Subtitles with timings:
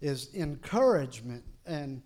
[0.00, 1.44] is encouragement.
[1.66, 2.02] And,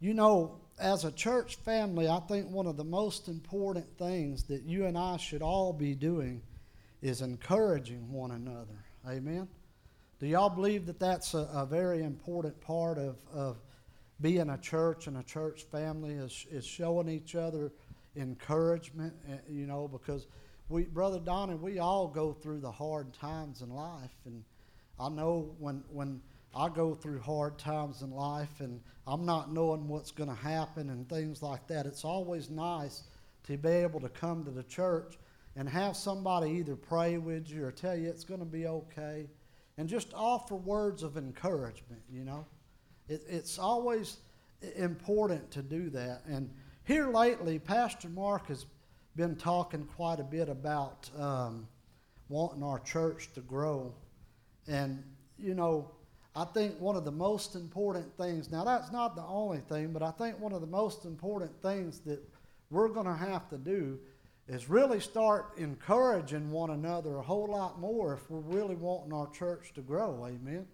[0.00, 4.62] you know, as a church family, I think one of the most important things that
[4.62, 6.42] you and I should all be doing
[7.02, 8.84] is encouraging one another.
[9.06, 9.48] Amen?
[10.20, 13.58] Do y'all believe that that's a, a very important part of, of
[14.20, 17.72] being a church and a church family is, is showing each other
[18.16, 20.26] encouragement, eh, you know, because
[20.68, 24.14] we, Brother Donnie, we all go through the hard times in life.
[24.24, 24.44] And
[24.98, 26.20] I know when, when
[26.54, 30.90] I go through hard times in life and I'm not knowing what's going to happen
[30.90, 33.02] and things like that, it's always nice
[33.44, 35.18] to be able to come to the church
[35.56, 39.26] and have somebody either pray with you or tell you it's going to be okay
[39.76, 42.46] and just offer words of encouragement, you know.
[43.08, 44.18] It, it's always
[44.76, 46.22] important to do that.
[46.26, 46.50] And
[46.84, 48.66] here lately, Pastor Mark has
[49.16, 51.66] been talking quite a bit about um,
[52.28, 53.92] wanting our church to grow.
[54.66, 55.02] And,
[55.38, 55.90] you know,
[56.36, 60.02] I think one of the most important things, now that's not the only thing, but
[60.02, 62.20] I think one of the most important things that
[62.70, 63.98] we're going to have to do
[64.48, 69.30] is really start encouraging one another a whole lot more if we're really wanting our
[69.30, 70.26] church to grow.
[70.26, 70.66] Amen.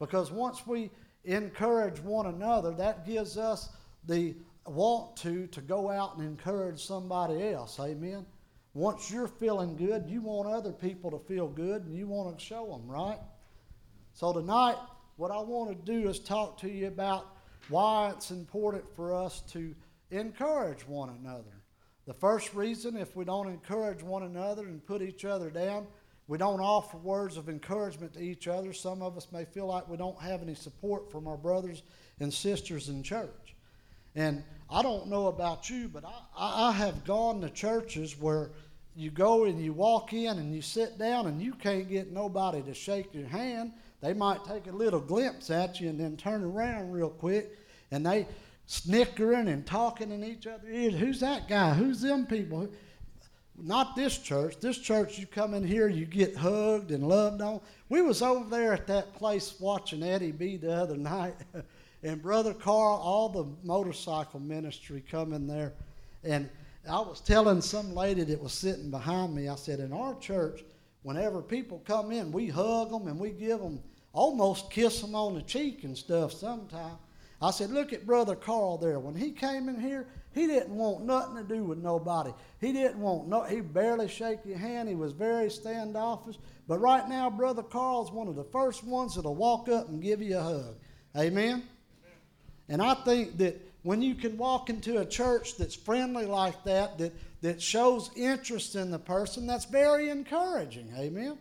[0.00, 0.90] Because once we
[1.24, 3.68] encourage one another, that gives us
[4.06, 4.34] the
[4.66, 7.78] want to to go out and encourage somebody else.
[7.78, 8.26] Amen.
[8.74, 12.44] Once you're feeling good, you want other people to feel good and you want to
[12.44, 13.18] show them, right?
[14.16, 14.78] So, tonight,
[15.16, 17.36] what I want to do is talk to you about
[17.68, 19.74] why it's important for us to
[20.10, 21.62] encourage one another.
[22.06, 25.86] The first reason, if we don't encourage one another and put each other down,
[26.28, 28.72] we don't offer words of encouragement to each other.
[28.72, 31.82] Some of us may feel like we don't have any support from our brothers
[32.18, 33.54] and sisters in church.
[34.14, 38.52] And I don't know about you, but I, I have gone to churches where
[38.94, 42.62] you go and you walk in and you sit down and you can't get nobody
[42.62, 46.44] to shake your hand they might take a little glimpse at you and then turn
[46.44, 47.58] around real quick
[47.90, 48.26] and they
[48.66, 50.94] snickering and talking in each other's ears.
[50.94, 51.72] Who's that guy?
[51.72, 52.68] Who's them people?
[53.58, 54.58] Not this church.
[54.60, 57.60] This church, you come in here, you get hugged and loved on.
[57.88, 61.36] We was over there at that place watching Eddie B the other night,
[62.02, 65.72] and Brother Carl, all the motorcycle ministry come in there,
[66.22, 66.50] and
[66.88, 69.48] I was telling some lady that was sitting behind me.
[69.48, 70.62] I said, in our church,
[71.06, 73.80] whenever people come in, we hug them and we give them,
[74.12, 76.98] almost kiss them on the cheek and stuff sometimes.
[77.40, 78.98] I said, look at Brother Carl there.
[78.98, 82.32] When he came in here, he didn't want nothing to do with nobody.
[82.60, 84.88] He didn't want no, he barely shake your hand.
[84.88, 86.38] He was very standoffish.
[86.66, 90.20] But right now, Brother Carl's one of the first ones that'll walk up and give
[90.20, 90.74] you a hug.
[91.16, 91.46] Amen?
[91.46, 91.62] Amen.
[92.68, 96.98] And I think that when you can walk into a church that's friendly like that,
[96.98, 100.92] that that shows interest in the person, that's very encouraging.
[100.98, 101.38] Amen.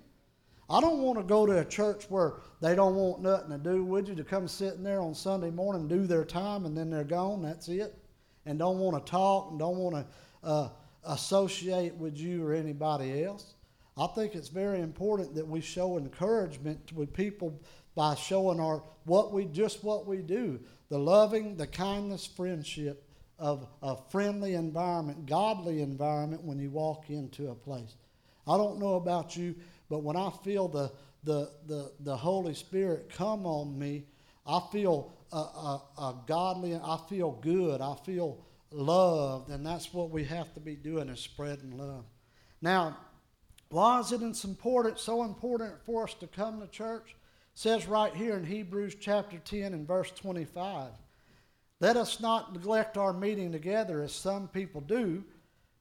[0.70, 3.84] I don't want to go to a church where they don't want nothing to do
[3.84, 7.04] with you to come sitting there on Sunday morning, do their time, and then they're
[7.04, 7.42] gone.
[7.42, 7.98] That's it.
[8.46, 10.70] And don't want to talk and don't want to uh,
[11.06, 13.56] associate with you or anybody else.
[13.98, 17.60] I think it's very important that we show encouragement with people
[17.96, 20.60] by showing our what we just what we do,
[20.90, 23.04] the loving, the kindness, friendship
[23.38, 27.96] of a friendly environment, godly environment when you walk into a place.
[28.48, 29.56] I don't know about you,
[29.90, 30.92] but when I feel the,
[31.24, 34.06] the, the, the Holy Spirit come on me,
[34.46, 40.12] I feel a, a, a godly, I feel good, I feel loved, and that's what
[40.12, 42.06] we have to be doing is spreading love.
[42.62, 42.98] Now,
[43.70, 47.16] why is it important, so important for us to come to church?
[47.58, 50.90] Says right here in Hebrews chapter 10 and verse 25.
[51.80, 55.24] Let us not neglect our meeting together as some people do,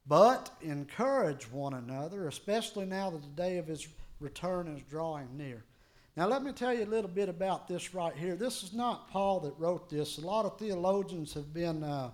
[0.07, 3.89] but encourage one another, especially now that the day of his
[4.21, 5.65] return is drawing near.
[6.17, 8.37] Now, let me tell you a little bit about this right here.
[8.37, 10.19] This is not Paul that wrote this.
[10.19, 12.11] A lot of theologians have been uh,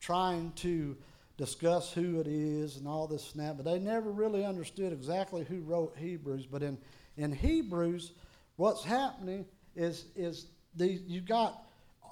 [0.00, 0.96] trying to
[1.36, 5.44] discuss who it is and all this and that, but they never really understood exactly
[5.44, 6.46] who wrote Hebrews.
[6.46, 6.76] But in,
[7.16, 8.10] in Hebrews,
[8.56, 11.62] what's happening is, is the, you got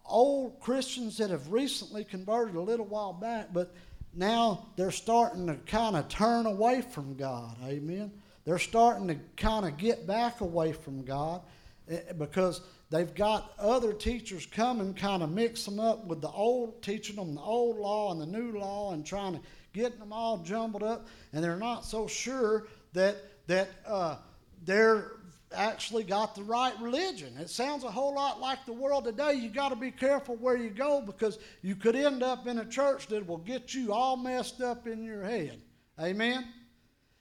[0.07, 3.75] old Christians that have recently converted a little while back, but
[4.15, 7.57] now they're starting to kind of turn away from God.
[7.65, 8.13] Amen.
[8.45, 11.41] They're starting to kind of get back away from God
[11.89, 12.61] eh, because
[12.91, 17.35] they've got other teachers coming, kind of mix them up with the old, teaching them
[17.35, 19.41] the old law and the new law, and trying to
[19.73, 24.17] get them all jumbled up, and they're not so sure that that uh,
[24.65, 25.13] they're
[25.55, 27.37] actually got the right religion.
[27.39, 29.35] It sounds a whole lot like the world today.
[29.35, 32.65] You got to be careful where you go because you could end up in a
[32.65, 35.61] church that will get you all messed up in your head.
[36.01, 36.47] Amen.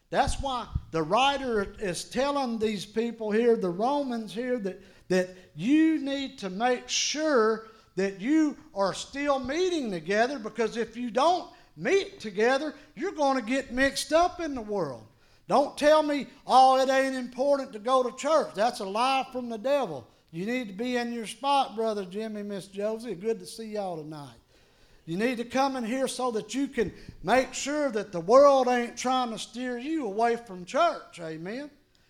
[0.10, 6.00] That's why the writer is telling these people here, the Romans here, that, that you
[6.00, 12.20] need to make sure that you are still meeting together because if you don't meet
[12.20, 15.04] together, you're going to get mixed up in the world.
[15.48, 18.51] Don't tell me, oh, it ain't important to go to church.
[18.56, 20.07] That's a lie from the devil.
[20.31, 23.13] You need to be in your spot, Brother Jimmy, Miss Josie.
[23.13, 24.38] Good to see y'all tonight.
[25.06, 26.94] You need to come in here so that you can
[27.24, 31.19] make sure that the world ain't trying to steer you away from church.
[31.19, 31.69] Amen.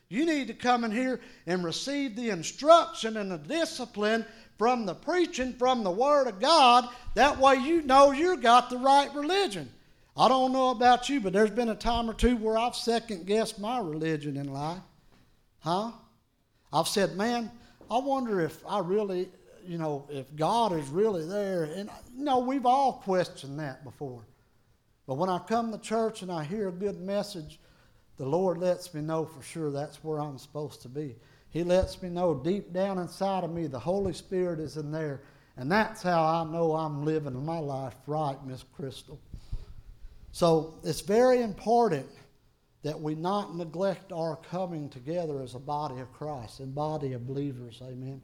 [0.10, 4.26] You need to come in here and receive the instruction and the discipline
[4.60, 6.88] from the preaching, from the Word of God.
[7.16, 9.72] That way you know you've got the right religion.
[10.16, 13.26] I don't know about you, but there's been a time or two where I've second
[13.26, 14.82] guessed my religion in life.
[15.60, 15.92] Huh?
[16.72, 17.52] I've said, man,
[17.90, 19.30] I wonder if I really
[19.66, 21.64] you know, if God is really there.
[21.64, 24.22] And, you know, we've all questioned that before.
[25.08, 27.60] But when I come to church and I hear a good message,
[28.18, 31.16] the Lord lets me know for sure that's where I'm supposed to be.
[31.50, 35.22] He lets me know deep down inside of me the Holy Spirit is in there.
[35.58, 39.20] And that's how I know I'm living my life right, Miss Crystal.
[40.34, 42.08] So it's very important
[42.82, 47.28] that we not neglect our coming together as a body of Christ and body of
[47.28, 47.80] believers.
[47.84, 48.20] Amen.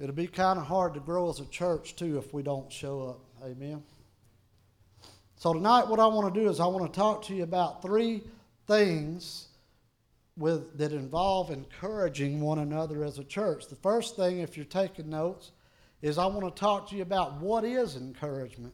[0.00, 3.02] It'll be kind of hard to grow as a church, too, if we don't show
[3.02, 3.20] up.
[3.44, 3.82] Amen.
[5.36, 7.82] So, tonight, what I want to do is I want to talk to you about
[7.82, 8.22] three
[8.66, 9.48] things
[10.38, 13.68] with, that involve encouraging one another as a church.
[13.68, 15.52] The first thing, if you're taking notes,
[16.00, 18.72] is I want to talk to you about what is encouragement.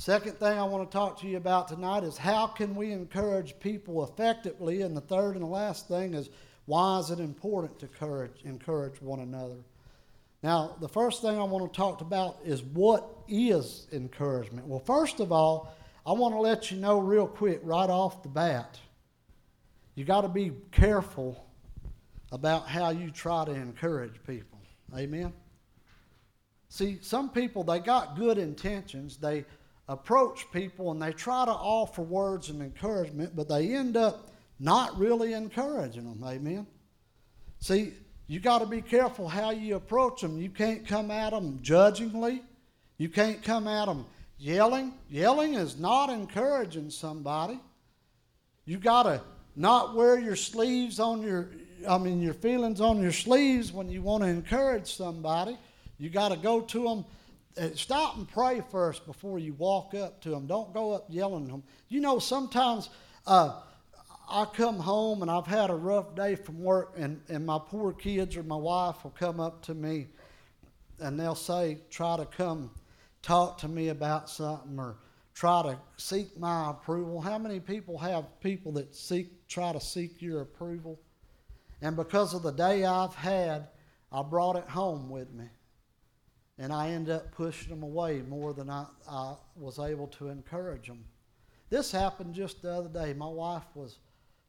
[0.00, 3.60] Second thing I want to talk to you about tonight is how can we encourage
[3.60, 4.80] people effectively?
[4.80, 6.30] And the third and the last thing is
[6.64, 9.58] why is it important to encourage, encourage one another?
[10.42, 14.66] Now, the first thing I want to talk about is what is encouragement.
[14.66, 15.76] Well, first of all,
[16.06, 18.80] I want to let you know real quick, right off the bat,
[19.96, 21.44] you got to be careful
[22.32, 24.60] about how you try to encourage people.
[24.96, 25.34] Amen?
[26.70, 29.18] See, some people, they got good intentions.
[29.18, 29.44] They
[29.90, 34.96] approach people and they try to offer words of encouragement, but they end up not
[34.96, 36.22] really encouraging them.
[36.24, 36.66] Amen?
[37.58, 37.92] See,
[38.28, 40.40] you got to be careful how you approach them.
[40.40, 42.42] You can't come at them judgingly.
[42.98, 44.06] You can't come at them
[44.38, 44.92] yelling.
[45.10, 47.58] Yelling is not encouraging somebody.
[48.66, 49.20] You got to
[49.56, 51.48] not wear your sleeves on your,
[51.88, 55.58] I mean, your feelings on your sleeves when you want to encourage somebody.
[55.98, 57.04] You got to go to them.
[57.58, 60.46] Uh, stop and pray first before you walk up to them.
[60.46, 61.62] Don't go up yelling at them.
[61.88, 62.90] You know, sometimes.
[63.26, 63.60] Uh,
[64.32, 67.92] I come home and I've had a rough day from work, and, and my poor
[67.92, 70.06] kids or my wife will come up to me
[71.00, 72.70] and they'll say, try to come
[73.22, 74.98] talk to me about something or
[75.34, 77.20] try to seek my approval.
[77.20, 81.00] How many people have people that seek try to seek your approval?
[81.82, 83.68] And because of the day I've had,
[84.12, 85.46] I brought it home with me.
[86.60, 90.86] And I end up pushing them away more than I, I was able to encourage
[90.86, 91.02] them.
[91.70, 93.14] This happened just the other day.
[93.14, 93.98] My wife was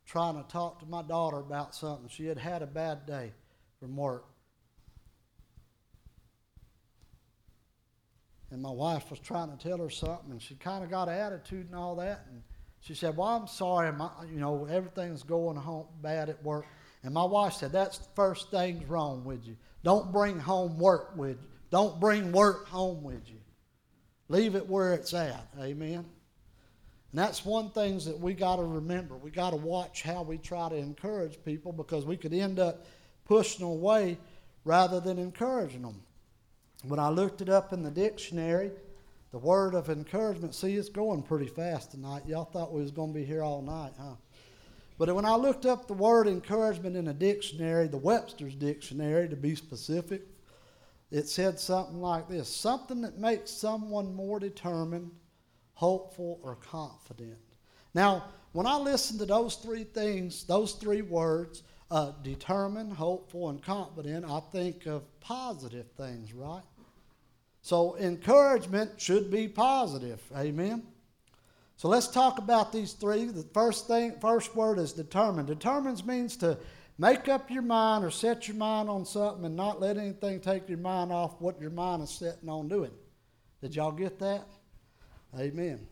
[0.06, 2.10] trying to talk to my daughter about something.
[2.10, 3.32] She had had a bad day
[3.80, 4.26] from work.
[8.52, 11.16] And my wife was trying to tell her something, and she kind of got an
[11.16, 12.26] attitude and all that.
[12.30, 12.44] And
[12.82, 16.66] she said, "Well, I'm sorry, my, you know, everything's going home bad at work."
[17.04, 19.56] And my wife said, "That's the first thing's wrong with you.
[19.84, 21.51] Don't bring home work with you.
[21.72, 23.40] Don't bring work home with you.
[24.30, 26.06] Leave it where it's at." Amen.
[27.12, 29.18] And that's one thing that we got to remember.
[29.18, 32.86] We got to watch how we try to encourage people because we could end up
[33.26, 34.18] pushing them away
[34.64, 36.02] rather than encouraging them.
[36.84, 38.72] When I looked it up in the dictionary,
[39.32, 42.24] the word of encouragement, see, it's going pretty fast tonight.
[42.26, 44.16] Y'all thought we was going to be here all night, huh?
[44.98, 49.36] But when I looked up the word encouragement in a dictionary, the Webster's dictionary to
[49.36, 50.22] be specific,
[51.12, 55.12] it said something like this something that makes someone more determined
[55.82, 57.40] hopeful, or confident.
[57.96, 63.60] Now, when I listen to those three things, those three words, uh, determined, hopeful, and
[63.64, 66.62] confident, I think of positive things, right?
[67.64, 70.22] So encouragement should be positive.
[70.38, 70.84] Amen.
[71.78, 73.26] So let's talk about these three.
[73.26, 75.48] The first thing, first word is determined.
[75.48, 76.60] Determines means to
[77.02, 80.70] make up your mind or set your mind on something and not let anything take
[80.70, 82.92] your mind off what your mind is setting on doing.
[83.60, 84.48] Did y'all get that?
[85.38, 85.88] Amen.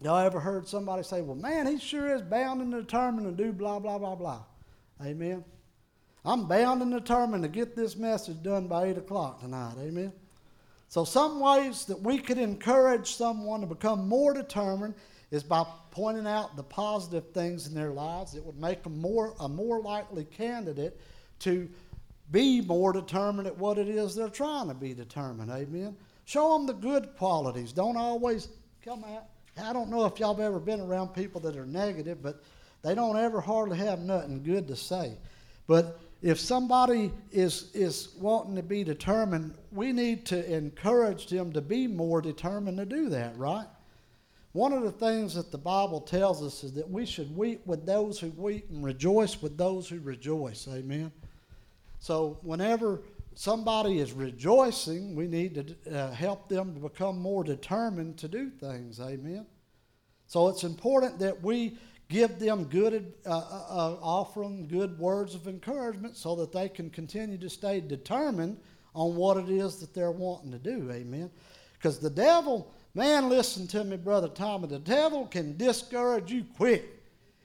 [0.00, 3.52] Y'all ever heard somebody say, well, man, he sure is bound and determined to do
[3.52, 4.42] blah, blah, blah, blah.
[5.04, 5.44] Amen.
[6.24, 9.74] I'm bound and determined to get this message done by 8 o'clock tonight.
[9.78, 10.14] Amen.
[10.88, 14.94] So, some ways that we could encourage someone to become more determined
[15.32, 18.34] is by pointing out the positive things in their lives.
[18.34, 21.00] It would make them more a more likely candidate
[21.40, 21.68] to
[22.30, 25.50] be more determined at what it is they're trying to be determined.
[25.50, 25.96] Amen.
[26.26, 27.72] Show them the good qualities.
[27.72, 28.48] Don't always
[28.84, 29.24] come out.
[29.60, 32.42] I don't know if y'all have ever been around people that are negative, but
[32.82, 35.16] they don't ever hardly have nothing good to say.
[35.66, 41.60] But if somebody is is wanting to be determined, we need to encourage them to
[41.60, 43.66] be more determined to do that, right?
[44.52, 47.86] One of the things that the Bible tells us is that we should weep with
[47.86, 50.68] those who weep and rejoice with those who rejoice.
[50.68, 51.10] Amen.
[52.00, 53.00] So whenever
[53.34, 58.50] somebody is rejoicing, we need to uh, help them to become more determined to do
[58.50, 59.00] things.
[59.00, 59.46] Amen.
[60.26, 61.78] So it's important that we
[62.10, 66.68] give them good, uh, uh, uh, offer them good words of encouragement so that they
[66.68, 68.58] can continue to stay determined
[68.94, 70.90] on what it is that they're wanting to do.
[70.90, 71.30] Amen.
[71.72, 76.84] Because the devil, man, listen to me, Brother Tommy, the devil can discourage you quick.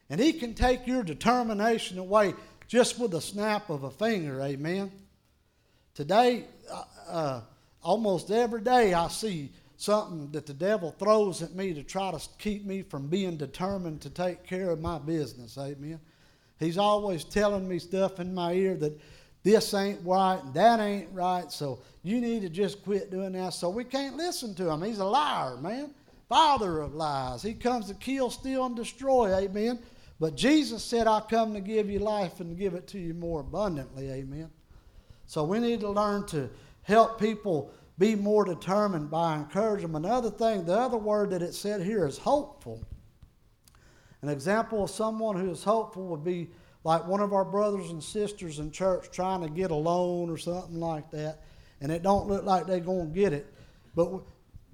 [0.10, 2.34] And he can take your determination away
[2.68, 4.42] just with a snap of a finger.
[4.42, 4.92] Amen.
[5.94, 7.42] Today, uh, uh
[7.82, 12.20] almost every day, I see something that the devil throws at me to try to
[12.40, 15.58] keep me from being determined to take care of my business.
[15.58, 16.00] Amen.
[16.60, 19.00] He's always telling me stuff in my ear that
[19.48, 23.54] this ain't right and that ain't right, so you need to just quit doing that.
[23.54, 24.82] So we can't listen to him.
[24.82, 25.92] He's a liar, man.
[26.28, 27.44] Father of lies.
[27.44, 29.34] He comes to kill, steal, and destroy.
[29.34, 29.80] Amen.
[30.20, 33.40] But Jesus said, I come to give you life and give it to you more
[33.40, 34.12] abundantly.
[34.12, 34.50] Amen.
[35.28, 36.50] So we need to learn to
[36.82, 40.04] help people be more determined by encouraging them.
[40.04, 42.84] Another thing, the other word that it said here is hopeful.
[44.22, 46.50] An example of someone who is hopeful would be
[46.84, 50.38] like one of our brothers and sisters in church trying to get a loan or
[50.38, 51.44] something like that,
[51.82, 53.54] and it don't look like they're going to get it.
[53.96, 54.22] But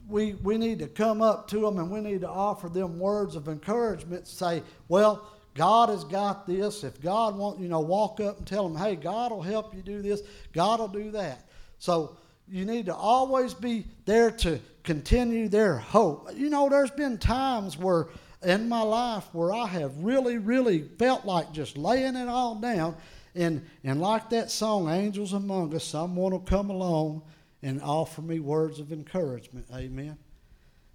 [0.08, 3.36] we, we need to come up to them and we need to offer them words
[3.36, 4.28] of encouragement.
[4.28, 6.84] Say, well, God has got this.
[6.84, 9.82] If God wants, you know, walk up and tell them, hey, God will help you
[9.82, 10.22] do this.
[10.52, 11.48] God will do that.
[11.80, 12.18] So
[12.48, 16.30] you need to always be there to continue their hope.
[16.36, 18.08] You know, there's been times where
[18.46, 22.96] in my life where I have really, really felt like just laying it all down.
[23.36, 27.24] And, and like that song, Angels Among Us, someone will come along
[27.62, 29.66] and offer me words of encouragement.
[29.74, 30.18] Amen.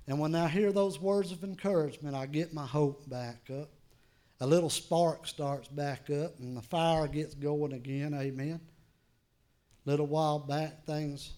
[0.07, 3.71] And when I hear those words of encouragement, I get my hope back up.
[4.41, 8.15] A little spark starts back up, and the fire gets going again.
[8.15, 8.61] Amen.
[9.85, 11.33] A little while back, things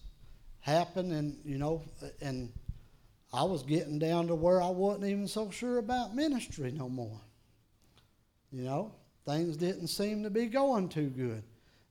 [0.59, 1.83] happened, and you know,
[2.21, 2.51] and
[3.33, 7.21] I was getting down to where I wasn't even so sure about ministry no more.
[8.51, 8.91] You know,
[9.25, 11.43] things didn't seem to be going too good.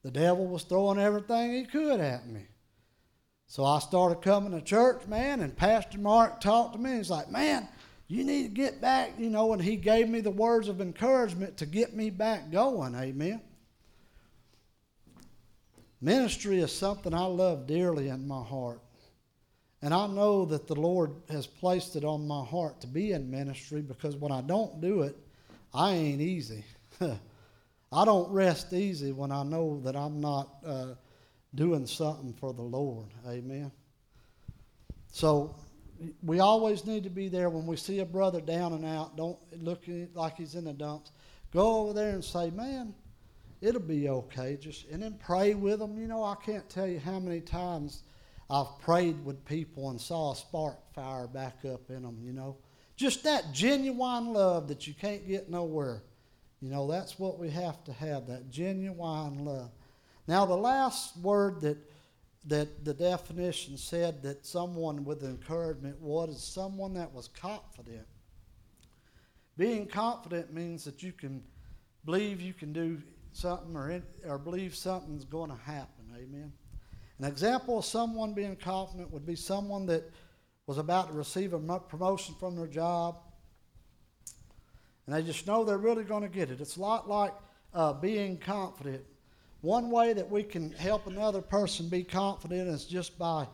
[0.03, 2.43] The devil was throwing everything he could at me.
[3.47, 6.97] So I started coming to church, man, and Pastor Mark talked to me.
[6.97, 7.69] He's like, man,
[8.07, 11.57] you need to get back, you know, and he gave me the words of encouragement
[11.57, 12.95] to get me back going.
[12.95, 13.41] Amen.
[16.01, 18.81] Ministry is something I love dearly in my heart.
[19.83, 23.31] And I know that the Lord has placed it on my heart to be in
[23.31, 25.17] ministry because when I don't do it,
[25.73, 26.65] I ain't easy.
[27.93, 30.95] I don't rest easy when I know that I'm not uh,
[31.55, 33.09] doing something for the Lord.
[33.27, 33.73] Amen.
[35.13, 35.57] So
[36.23, 39.17] we always need to be there when we see a brother down and out.
[39.17, 39.85] Don't look
[40.15, 41.13] like he's in the dumps.
[41.53, 42.95] Go over there and say, "Man,
[43.61, 44.57] it'll be okay.
[44.57, 45.99] Just and then pray with them.
[45.99, 48.05] You know, I can't tell you how many times
[48.50, 52.19] I've prayed with people and saw a spark fire back up in them.
[52.23, 52.57] You know,
[52.97, 56.02] just that genuine love that you can't get nowhere.
[56.61, 59.71] You know, that's what we have to have that genuine love.
[60.26, 61.78] Now, the last word that
[62.47, 68.07] that the definition said that someone with encouragement was someone that was confident.
[69.59, 71.42] Being confident means that you can
[72.07, 73.02] believe you can do
[73.33, 76.04] something or, in, or believe something's going to happen.
[76.16, 76.52] Amen.
[77.21, 80.11] An example of someone being confident would be someone that
[80.67, 83.19] was about to receive a promotion from their job,
[85.05, 86.62] and they just know they're really going to get it.
[86.62, 87.35] It's a lot like
[87.75, 89.05] uh, being confident.
[89.61, 93.47] One way that we can help another person be confident is just by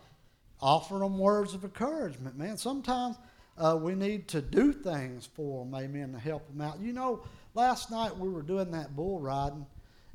[0.60, 2.56] offering them words of encouragement, man.
[2.56, 3.16] Sometimes
[3.58, 6.78] uh, we need to do things for them, amen, to help them out.
[6.78, 9.66] You know, last night we were doing that bull riding,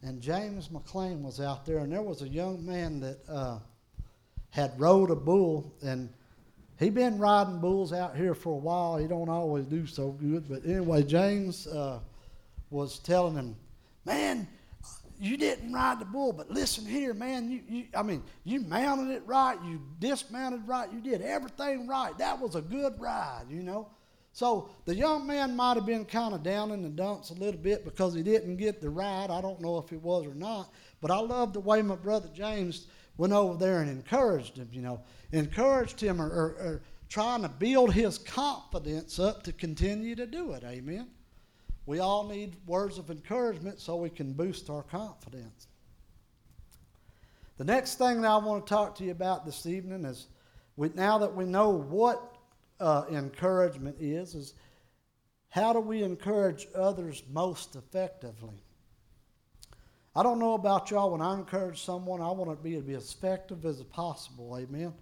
[0.04, 3.60] and James McLean was out there, and there was a young man that uh,
[4.50, 6.10] had rode a bull, and
[6.80, 8.98] he been riding bulls out here for a while.
[8.98, 12.00] He don't always do so good, but anyway, James uh,
[12.72, 13.56] was telling him,
[14.04, 14.48] "Man,
[15.20, 17.52] you didn't ride the bull, but listen here, man.
[17.52, 22.18] You, you, I mean, you mounted it right, you dismounted right, you did everything right.
[22.18, 23.90] That was a good ride, you know."
[24.34, 27.60] So the young man might have been kind of down in the dumps a little
[27.60, 29.30] bit because he didn't get the ride.
[29.30, 30.72] I don't know if he was or not.
[31.02, 34.82] But I love the way my brother James went over there and encouraged him, you
[34.82, 40.26] know, encouraged him or, or, or trying to build his confidence up to continue to
[40.26, 40.64] do it.
[40.64, 41.08] Amen.
[41.86, 45.68] We all need words of encouragement so we can boost our confidence.
[47.58, 50.28] The next thing that I want to talk to you about this evening is
[50.78, 52.38] we, now that we know what
[52.82, 54.54] uh, encouragement is, is
[55.50, 58.62] how do we encourage others most effectively?
[60.16, 61.12] I don't know about y'all.
[61.12, 64.58] When I encourage someone, I want it to be, to be as effective as possible.
[64.58, 64.94] Amen.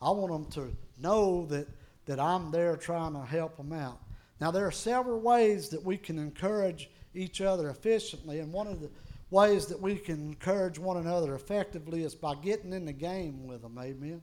[0.00, 1.68] I want them to know that,
[2.06, 4.00] that I'm there trying to help them out.
[4.40, 8.80] Now, there are several ways that we can encourage each other efficiently, and one of
[8.80, 8.90] the
[9.30, 13.62] ways that we can encourage one another effectively is by getting in the game with
[13.62, 13.78] them.
[13.78, 14.20] Amen.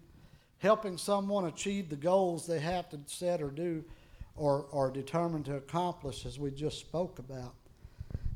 [0.63, 3.83] Helping someone achieve the goals they have to set or do
[4.37, 7.53] or are determined to accomplish, as we just spoke about.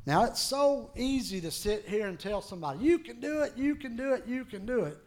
[0.04, 3.74] Now, it's so easy to sit here and tell somebody, you can do it, you
[3.74, 4.98] can do it, you can do it.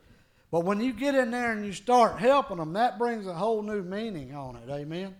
[0.49, 3.61] But when you get in there and you start helping them, that brings a whole
[3.61, 4.67] new meaning on it.
[4.67, 5.15] Amen.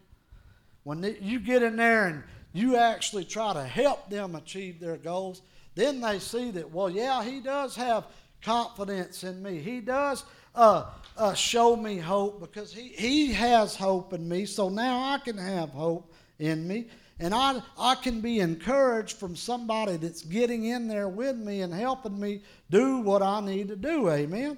[0.83, 5.43] When you get in there and you actually try to help them achieve their goals,
[5.75, 8.07] then they see that, well, yeah, he does have
[8.41, 9.59] confidence in me.
[9.59, 10.85] He does uh,
[11.17, 14.45] uh, show me hope because he, he has hope in me.
[14.45, 16.87] So now I can have hope in me.
[17.19, 21.71] And I, I can be encouraged from somebody that's getting in there with me and
[21.71, 22.41] helping me
[22.71, 24.09] do what I need to do.
[24.09, 24.57] Amen.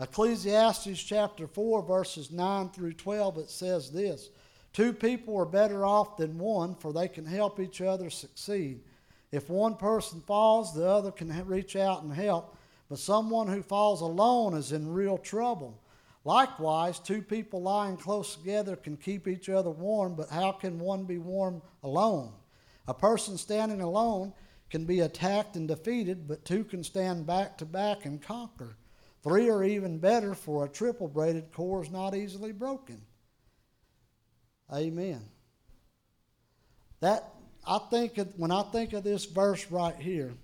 [0.00, 4.30] Ecclesiastes chapter 4, verses 9 through 12, it says this
[4.72, 8.80] Two people are better off than one, for they can help each other succeed.
[9.30, 12.56] If one person falls, the other can reach out and help,
[12.92, 15.80] but someone who falls alone is in real trouble.
[16.26, 21.04] Likewise, two people lying close together can keep each other warm, but how can one
[21.04, 22.34] be warm alone?
[22.86, 24.34] A person standing alone
[24.68, 28.76] can be attacked and defeated, but two can stand back to back and conquer.
[29.22, 33.00] Three are even better, for a triple braided cord is not easily broken.
[34.70, 35.22] Amen.
[37.00, 37.24] That
[37.66, 40.34] I think of, when I think of this verse right here,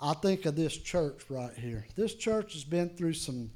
[0.00, 1.86] I think of this church right here.
[1.94, 3.50] This church has been through some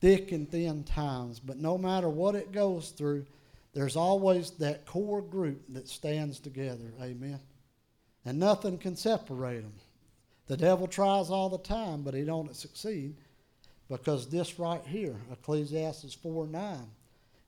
[0.00, 3.26] thick and thin times, but no matter what it goes through,
[3.72, 6.92] there's always that core group that stands together.
[7.02, 7.40] Amen.
[8.24, 9.74] And nothing can separate them.
[10.46, 13.16] The devil tries all the time, but he don't succeed
[13.88, 16.78] because this right here, Ecclesiastes 4 9,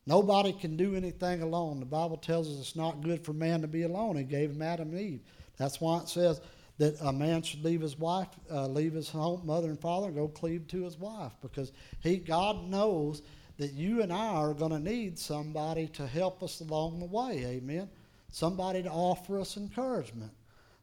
[0.07, 1.79] Nobody can do anything alone.
[1.79, 4.17] The Bible tells us it's not good for man to be alone.
[4.17, 5.21] He gave him Adam and Eve.
[5.57, 6.41] That's why it says
[6.81, 10.17] that a man should leave his wife, uh, leave his home, mother and father, and
[10.17, 13.21] go cleave to his wife, because he, God knows
[13.59, 17.45] that you and I are going to need somebody to help us along the way.
[17.45, 17.91] Amen.
[18.31, 20.33] Somebody to offer us encouragement.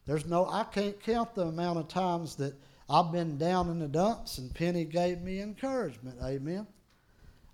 [0.06, 2.54] There's no, I can't count the amount of times that
[2.88, 6.18] I've been down in the dumps and Penny gave me encouragement.
[6.22, 6.68] Amen.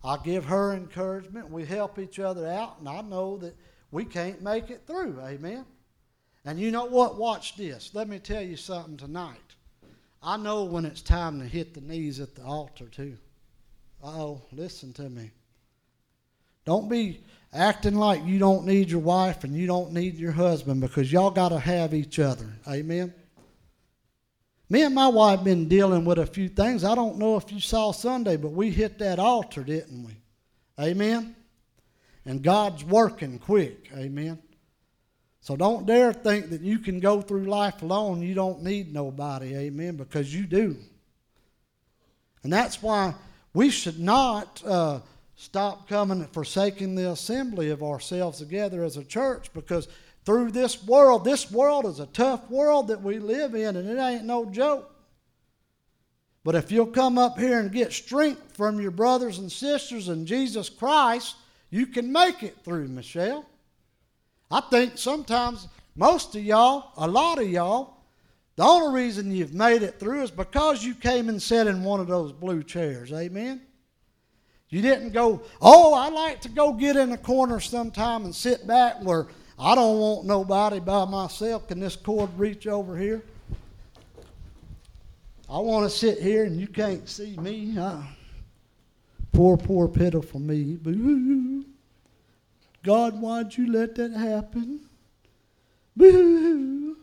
[0.05, 1.51] I give her encouragement.
[1.51, 3.57] We help each other out, and I know that
[3.91, 5.19] we can't make it through.
[5.23, 5.65] Amen.
[6.45, 7.17] And you know what?
[7.17, 7.91] Watch this.
[7.95, 9.39] Let me tell you something tonight.
[10.23, 13.17] I know when it's time to hit the knees at the altar, too.
[14.03, 15.31] Oh, listen to me.
[16.65, 17.21] Don't be
[17.53, 21.31] acting like you don't need your wife and you don't need your husband because y'all
[21.31, 22.47] got to have each other.
[22.69, 23.13] Amen.
[24.71, 26.85] Me and my wife been dealing with a few things.
[26.85, 30.17] I don't know if you saw Sunday, but we hit that altar, didn't we?
[30.83, 31.37] Amen.
[32.25, 33.91] And God's working quick.
[33.95, 34.39] Amen.
[35.45, 38.23] So don't dare think that you can go through life alone.
[38.23, 39.55] You don't need nobody.
[39.55, 39.97] Amen.
[39.97, 40.75] Because you do.
[42.43, 43.15] And that's why
[43.53, 45.01] we should not uh,
[45.37, 49.87] stop coming and forsaking the assembly of ourselves together as a church because
[50.25, 51.27] through this world.
[51.27, 54.91] This world is a tough world that we live in, and it ain't no joke.
[56.43, 60.25] But if you'll come up here and get strength from your brothers and sisters in
[60.25, 61.37] Jesus Christ,
[61.69, 63.45] you can make it through, Michelle.
[64.55, 67.97] I think sometimes most of y'all, a lot of y'all,
[68.55, 71.99] the only reason you've made it through is because you came and sat in one
[71.99, 73.13] of those blue chairs.
[73.13, 73.63] Amen?
[74.69, 78.65] You didn't go, oh, I like to go get in a corner sometime and sit
[78.65, 79.27] back where
[79.59, 81.67] I don't want nobody by myself.
[81.67, 83.25] Can this cord reach over here?
[85.51, 87.77] I want to sit here and you can't see me.
[89.33, 90.77] poor, poor, pitiful me.
[90.77, 91.65] Boo.
[92.85, 94.89] God, why'd you let that happen?
[95.97, 96.99] Boo.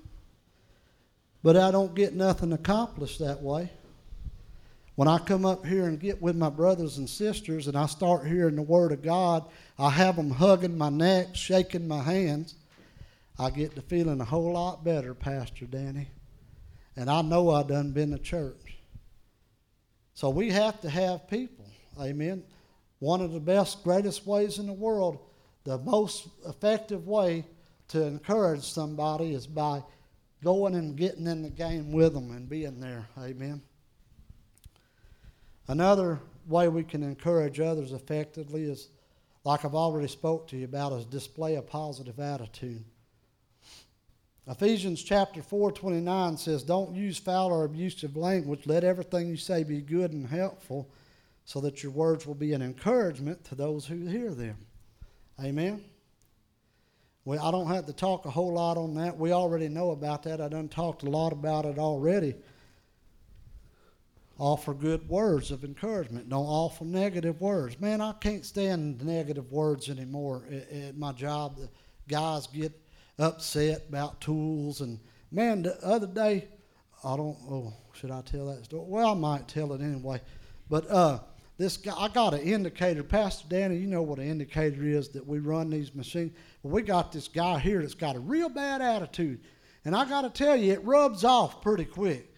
[1.44, 3.72] But I don't get nothing accomplished that way.
[4.96, 8.28] when I come up here and get with my brothers and sisters and I start
[8.28, 9.46] hearing the Word of God,
[9.80, 12.54] I have them hugging my neck, shaking my hands.
[13.39, 16.08] I get to feeling a whole lot better, Pastor Danny.
[16.96, 18.78] And I know I done been to church.
[20.13, 21.65] So we have to have people.
[22.00, 22.44] Amen.
[23.00, 25.17] One of the best, greatest ways in the world,
[25.63, 27.45] the most effective way
[27.89, 29.84] to encourage somebody is by
[30.43, 33.06] going and getting in the game with them and being there.
[33.17, 33.62] Amen.
[35.67, 38.89] Another way we can encourage others effectively is,
[39.43, 42.84] like I've already spoke to you about, is display a positive attitude.
[44.47, 48.65] Ephesians chapter 4, 29 says, Don't use foul or abusive language.
[48.65, 50.89] Let everything you say be good and helpful,
[51.45, 54.58] so that your words will be an encouragement to those who hear them.
[55.43, 55.84] Amen.
[57.25, 59.17] Well, I don't have to talk a whole lot on that.
[59.17, 60.39] We already know about that.
[60.39, 62.36] I done talked a lot about it already.
[64.38, 66.30] Offer good words of encouragement.
[66.30, 67.80] Don't offer negative words.
[67.80, 71.58] Man, I can't stand negative words anymore at, at my job.
[71.58, 71.69] The
[72.08, 72.71] guys get
[73.19, 74.82] upset about tools.
[74.82, 74.99] And
[75.32, 76.47] man, the other day,
[77.04, 78.86] I don't, oh, should I tell that story?
[78.88, 80.21] Well, I might tell it anyway.
[80.69, 81.19] But uh,
[81.62, 83.04] this guy, I got an indicator.
[83.04, 86.34] Pastor Danny, you know what an indicator is that we run these machines.
[86.63, 89.41] Well, we got this guy here that's got a real bad attitude.
[89.86, 92.34] And I got to tell you, it rubs off pretty quick.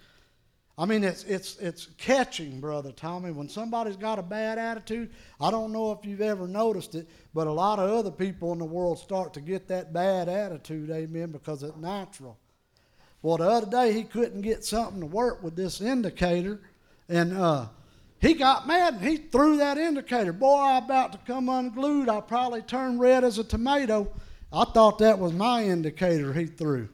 [0.78, 3.32] I mean, it's, it's, it's catching, Brother Tommy.
[3.32, 7.48] When somebody's got a bad attitude, I don't know if you've ever noticed it, but
[7.48, 11.32] a lot of other people in the world start to get that bad attitude, amen,
[11.32, 12.38] because it's natural.
[13.22, 16.60] Well, the other day he couldn't get something to work with this indicator,
[17.08, 17.68] and uh,
[18.24, 20.32] he got mad and he threw that indicator.
[20.32, 22.08] Boy, I'm about to come unglued.
[22.08, 24.10] I probably turned red as a tomato.
[24.54, 26.88] I thought that was my indicator he threw.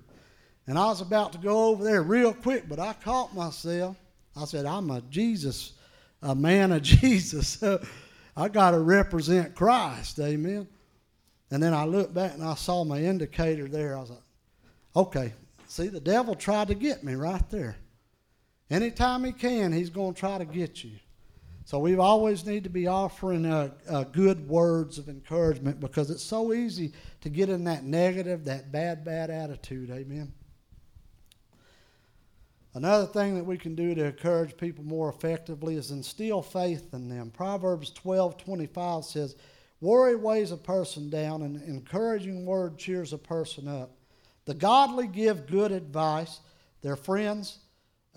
[0.65, 3.95] And I was about to go over there real quick, but I caught myself.
[4.35, 5.73] I said, I'm a Jesus,
[6.23, 7.61] a man of Jesus.
[8.35, 10.19] I got to represent Christ.
[10.19, 10.67] Amen.
[11.51, 13.95] And then I looked back and I saw my indicator there.
[13.95, 14.23] I was like,
[14.95, 15.33] okay,
[15.67, 17.75] see, the devil tried to get me right there.
[18.71, 20.93] Anytime he can, he's going to try to get you.
[21.69, 26.23] So we always need to be offering uh, uh, good words of encouragement because it's
[26.23, 29.91] so easy to get in that negative, that bad, bad attitude.
[29.91, 30.33] Amen.
[32.73, 37.07] Another thing that we can do to encourage people more effectively is instill faith in
[37.07, 37.29] them.
[37.29, 39.35] Proverbs 12 25 says,
[39.79, 43.91] Worry weighs a person down, and encouraging word cheers a person up.
[44.45, 46.39] The godly give good advice,
[46.81, 47.59] their friends,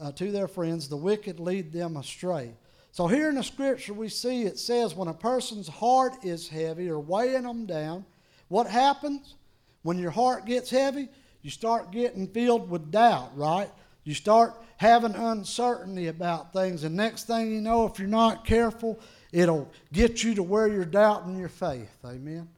[0.01, 2.55] uh, to their friends, the wicked lead them astray.
[2.93, 6.91] So here in the scripture we see it says when a person's heart is heavy
[6.91, 8.05] or weighing them down,
[8.49, 9.35] what happens?
[9.83, 11.09] When your heart gets heavy,
[11.41, 13.71] you start getting filled with doubt, right?
[14.05, 19.01] You start having uncertainty about things, and next thing you know, if you're not careful,
[19.33, 21.97] it'll get you to where you're doubting your faith.
[22.05, 22.49] Amen.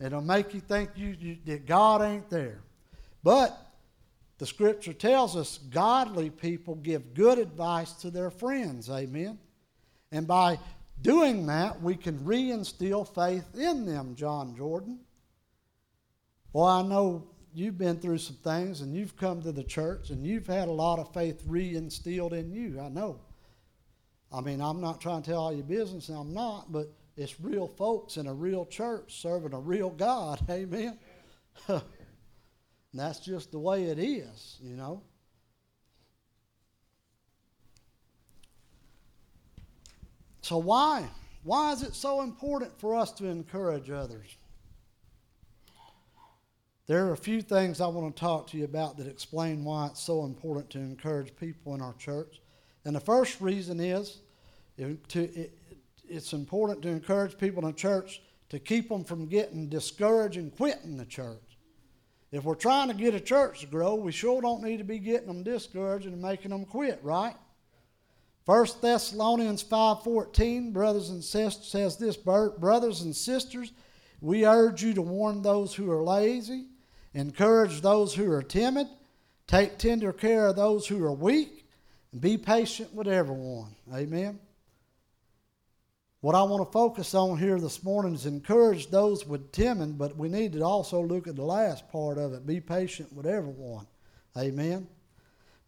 [0.00, 2.60] It'll make you think you, you, that God ain't there.
[3.24, 3.58] But
[4.38, 8.90] the scripture tells us godly people give good advice to their friends.
[8.90, 9.38] Amen.
[10.12, 10.58] And by
[11.00, 14.98] doing that, we can reinstill faith in them, John Jordan.
[16.52, 20.26] Well, I know you've been through some things and you've come to the church and
[20.26, 22.80] you've had a lot of faith reinstilled in you.
[22.80, 23.20] I know.
[24.32, 27.66] I mean, I'm not trying to tell all your business, I'm not, but it's real
[27.66, 30.40] folks in a real church serving a real God.
[30.50, 30.98] Amen.
[32.96, 35.02] and that's just the way it is, you know.
[40.40, 41.04] So, why?
[41.42, 44.38] Why is it so important for us to encourage others?
[46.86, 49.88] There are a few things I want to talk to you about that explain why
[49.88, 52.40] it's so important to encourage people in our church.
[52.86, 54.20] And the first reason is
[54.78, 55.50] to,
[56.08, 60.96] it's important to encourage people in church to keep them from getting discouraged and quitting
[60.96, 61.45] the church.
[62.32, 64.98] If we're trying to get a church to grow, we sure don't need to be
[64.98, 67.36] getting them discouraged and making them quit, right?
[68.46, 73.72] 1 Thessalonians 5.14, brothers and sisters, says this, brothers and sisters,
[74.20, 76.66] we urge you to warn those who are lazy,
[77.16, 78.86] Encourage those who are timid.
[79.46, 81.66] Take tender care of those who are weak.
[82.12, 83.74] And be patient with everyone.
[83.92, 84.38] Amen.
[86.20, 90.16] What I want to focus on here this morning is encourage those with timid, but
[90.16, 92.46] we need to also look at the last part of it.
[92.46, 93.86] Be patient with everyone.
[94.36, 94.88] Amen.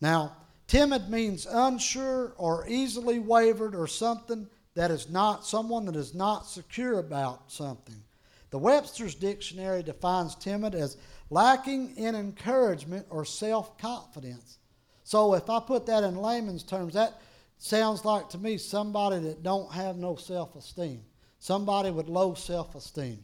[0.01, 6.15] Now, timid means unsure or easily wavered or something that is not someone that is
[6.15, 8.03] not secure about something.
[8.51, 10.97] The Webster's dictionary defines timid as
[11.29, 14.59] lacking in encouragement or self confidence.
[15.05, 17.21] So, if I put that in layman's terms, that,
[17.59, 21.03] sounds like to me somebody that don't have no self-esteem.
[21.39, 23.23] Somebody with low self-esteem.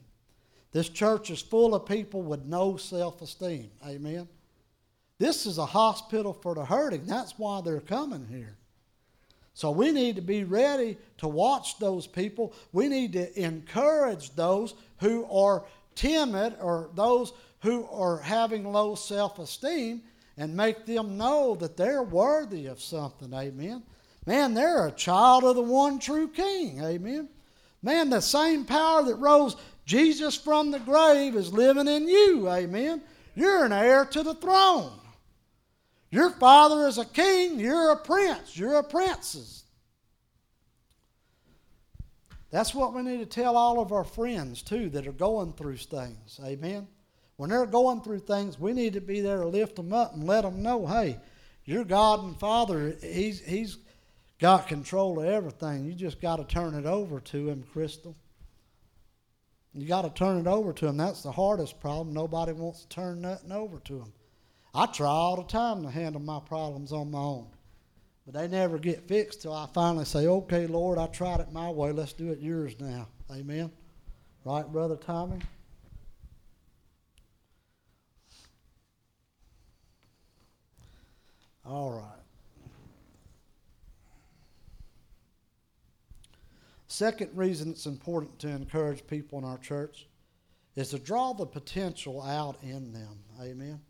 [0.72, 3.70] This church is full of people with no self-esteem.
[3.86, 4.28] Amen.
[5.18, 7.06] This is a hospital for the hurting.
[7.06, 8.56] That's why they're coming here.
[9.54, 12.52] So we need to be ready to watch those people.
[12.72, 19.38] We need to encourage those who are timid or those who are having low self
[19.38, 20.02] esteem
[20.36, 23.32] and make them know that they're worthy of something.
[23.32, 23.84] Amen.
[24.26, 26.82] Man, they're a child of the one true King.
[26.82, 27.28] Amen.
[27.82, 32.48] Man, the same power that rose Jesus from the grave is living in you.
[32.48, 33.02] Amen.
[33.34, 34.92] You're an heir to the throne.
[36.10, 39.64] Your father is a king, you're a prince, you're a princess.
[42.52, 45.78] That's what we need to tell all of our friends, too, that are going through
[45.78, 46.38] things.
[46.44, 46.86] Amen.
[47.36, 50.24] When they're going through things, we need to be there to lift them up and
[50.24, 51.18] let them know, hey,
[51.64, 53.78] your God and Father, He's, he's
[54.38, 55.84] got control of everything.
[55.84, 58.16] You just got to turn it over to Him, Crystal.
[59.72, 60.96] You got to turn it over to Him.
[60.96, 62.14] That's the hardest problem.
[62.14, 64.12] Nobody wants to turn nothing over to Him.
[64.74, 67.48] I try all the time to handle my problems on my own.
[68.24, 71.68] But they never get fixed till I finally say, okay, Lord, I tried it my
[71.68, 71.92] way.
[71.92, 73.08] Let's do it yours now.
[73.30, 73.70] Amen.
[74.44, 75.40] Right, Brother Tommy?
[81.66, 82.13] All right.
[86.94, 90.06] Second reason it's important to encourage people in our church
[90.76, 93.18] is to draw the potential out in them.
[93.42, 93.80] Amen.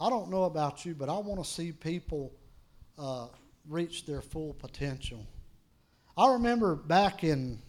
[0.00, 2.32] I don't know about you, but I want to see people
[2.98, 3.28] uh,
[3.68, 5.24] reach their full potential.
[6.16, 7.60] I remember back in,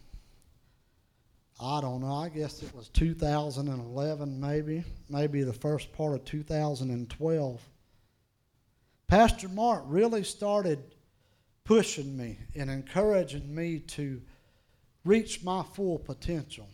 [1.62, 7.62] I don't know, I guess it was 2011, maybe, maybe the first part of 2012.
[9.06, 10.82] Pastor Mark really started
[11.62, 14.20] pushing me and encouraging me to
[15.08, 16.68] reach my full potential.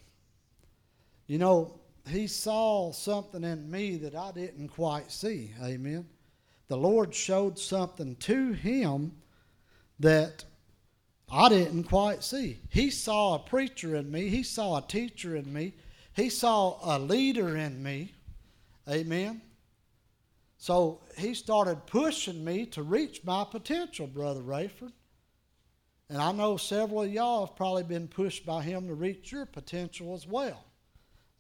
[1.27, 5.53] You know, he saw something in me that I didn't quite see.
[5.63, 6.07] Amen.
[6.67, 9.13] The Lord showed something to him
[10.01, 10.45] that
[11.31, 12.59] I didn't quite see.
[12.69, 15.75] He saw a preacher in me, he saw a teacher in me,
[16.13, 18.13] he saw a leader in me.
[18.89, 19.41] Amen.
[20.59, 24.93] So he started pushing me to reach my potential, Brother Rayford.
[26.11, 29.47] And I know several of y'all have probably been pushed by him to reach your
[29.47, 30.65] potential as well.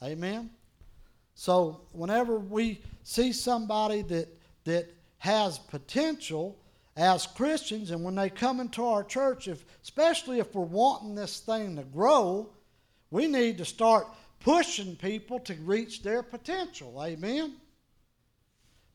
[0.02, 0.50] Amen.
[1.34, 4.28] So whenever we see somebody that
[4.64, 4.86] that
[5.18, 6.58] has potential
[6.96, 11.40] as Christians, and when they come into our church, if especially if we're wanting this
[11.40, 12.48] thing to grow,
[13.10, 14.06] we need to start
[14.40, 17.02] pushing people to reach their potential.
[17.02, 17.54] Amen.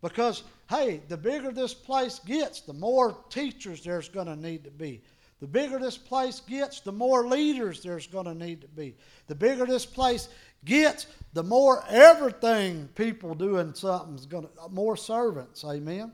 [0.01, 4.71] Because hey, the bigger this place gets, the more teachers there's going to need to
[4.71, 5.01] be.
[5.39, 8.95] The bigger this place gets, the more leaders there's going to need to be.
[9.27, 10.27] The bigger this place
[10.65, 15.63] gets, the more everything people doing something is going to, more servants.
[15.63, 16.11] Amen.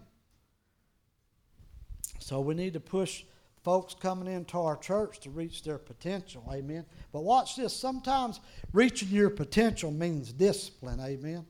[2.20, 3.24] So we need to push
[3.64, 6.48] folks coming into our church to reach their potential.
[6.54, 6.86] Amen.
[7.12, 7.76] But watch this.
[7.76, 8.40] Sometimes
[8.74, 11.00] reaching your potential means discipline.
[11.00, 11.46] Amen.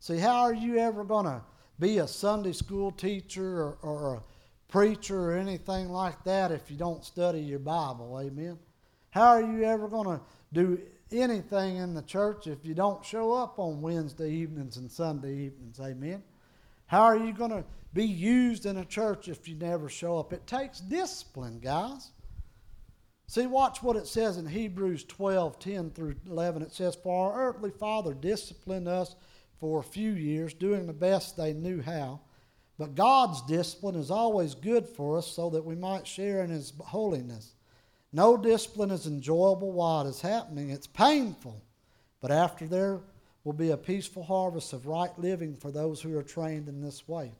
[0.00, 1.40] See, how are you ever going to
[1.78, 4.22] be a Sunday school teacher or, or a
[4.68, 8.20] preacher or anything like that if you don't study your Bible.
[8.22, 8.58] Amen.
[9.10, 10.20] How are you ever going to
[10.52, 15.34] do anything in the church if you don't show up on Wednesday evenings and Sunday
[15.34, 15.80] evenings?
[15.80, 16.22] Amen.
[16.86, 20.32] How are you going to be used in a church if you never show up?
[20.32, 22.10] It takes discipline, guys.
[23.26, 26.62] See, watch what it says in Hebrews 12 10 through 11.
[26.62, 29.16] It says, For our earthly father disciplined us
[29.60, 32.20] for a few years, doing the best they knew how.
[32.78, 36.72] But God's discipline is always good for us so that we might share in His
[36.78, 37.54] holiness.
[38.12, 41.62] No discipline is enjoyable while it is happening, it's painful.
[42.20, 43.00] But after there
[43.44, 47.06] will be a peaceful harvest of right living for those who are trained in this
[47.08, 47.32] way.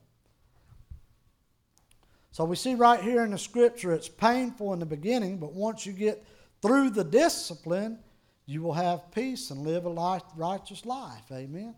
[2.32, 5.86] So we see right here in the scripture it's painful in the beginning, but once
[5.86, 6.24] you get
[6.62, 7.98] through the discipline,
[8.46, 11.24] you will have peace and live a life, righteous life.
[11.32, 11.74] Amen.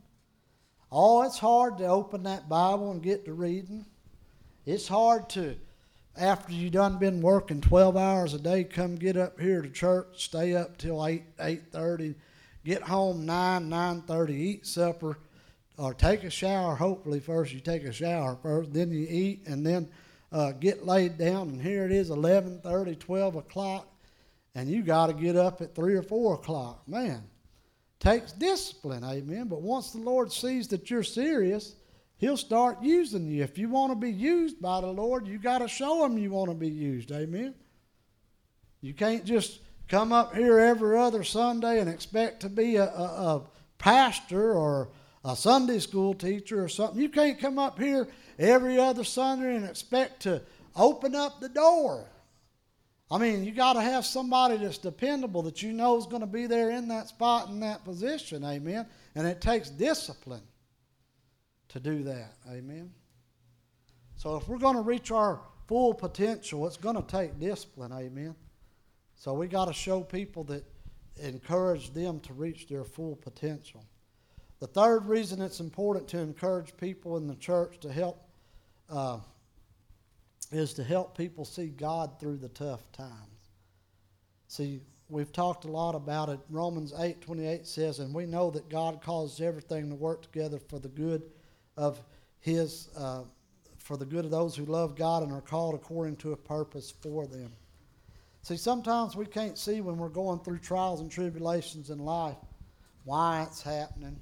[0.92, 3.86] Oh, it's hard to open that Bible and get to reading.
[4.66, 5.56] It's hard to,
[6.16, 10.24] after you done been working 12 hours a day, come get up here to church,
[10.24, 12.16] stay up till 8, 8.30,
[12.64, 15.18] get home 9, 9.30, eat supper,
[15.78, 16.74] or take a shower.
[16.74, 19.88] Hopefully first you take a shower first, then you eat, and then
[20.32, 21.50] uh, get laid down.
[21.50, 23.88] And here it is 11.30, 12 o'clock,
[24.56, 26.82] and you got to get up at 3 or 4 o'clock.
[26.88, 27.29] Man,
[28.00, 29.46] takes discipline, amen.
[29.46, 31.76] But once the Lord sees that you're serious,
[32.20, 33.42] He'll start using you.
[33.42, 36.30] If you want to be used by the Lord, you got to show him you
[36.30, 37.10] want to be used.
[37.10, 37.54] Amen.
[38.82, 42.86] You can't just come up here every other Sunday and expect to be a, a,
[42.86, 43.42] a
[43.78, 44.90] pastor or
[45.24, 47.00] a Sunday school teacher or something.
[47.00, 48.06] You can't come up here
[48.38, 50.42] every other Sunday and expect to
[50.76, 52.06] open up the door.
[53.10, 56.28] I mean, you got to have somebody that's dependable that you know is going to
[56.28, 58.44] be there in that spot in that position.
[58.44, 58.86] Amen.
[59.16, 60.42] And it takes discipline
[61.70, 62.34] to do that.
[62.48, 62.92] Amen.
[64.16, 67.92] So if we're going to reach our full potential, it's going to take discipline.
[67.92, 68.36] Amen.
[69.16, 70.64] So we got to show people that
[71.20, 73.84] encourage them to reach their full potential.
[74.60, 78.22] The third reason it's important to encourage people in the church to help
[78.88, 79.18] uh,
[80.50, 83.10] is to help people see God through the tough times.
[84.48, 86.40] See, we've talked a lot about it.
[86.50, 90.78] Romans 8 28 says, And we know that God causes everything to work together for
[90.78, 91.22] the good
[91.76, 92.02] of
[92.40, 93.22] His, uh,
[93.78, 96.90] for the good of those who love God and are called according to a purpose
[96.90, 97.52] for them.
[98.42, 102.36] See, sometimes we can't see when we're going through trials and tribulations in life
[103.04, 104.16] why it's happening.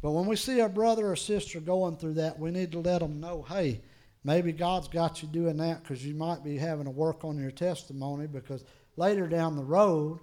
[0.00, 3.00] But when we see a brother or sister going through that, we need to let
[3.00, 3.80] them know hey,
[4.24, 7.50] maybe God's got you doing that because you might be having to work on your
[7.50, 8.64] testimony because
[8.96, 10.20] later down the road,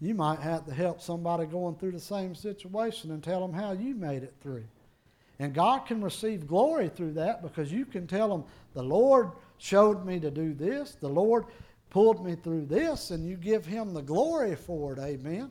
[0.00, 3.72] you might have to help somebody going through the same situation and tell them how
[3.72, 4.64] you made it through.
[5.38, 10.04] And God can receive glory through that because you can tell them, the Lord showed
[10.04, 10.96] me to do this.
[11.00, 11.46] The Lord
[11.88, 14.98] pulled me through this, and you give him the glory for it.
[14.98, 15.50] Amen.